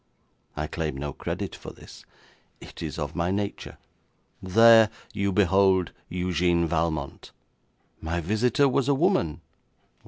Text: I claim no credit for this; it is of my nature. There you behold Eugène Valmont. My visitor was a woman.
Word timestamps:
I 0.57 0.65
claim 0.65 0.97
no 0.97 1.13
credit 1.13 1.55
for 1.55 1.69
this; 1.71 2.05
it 2.59 2.81
is 2.81 2.97
of 2.97 3.15
my 3.15 3.29
nature. 3.29 3.77
There 4.41 4.89
you 5.13 5.31
behold 5.31 5.91
Eugène 6.11 6.65
Valmont. 6.65 7.29
My 8.01 8.19
visitor 8.19 8.67
was 8.67 8.87
a 8.87 8.95
woman. 8.95 9.41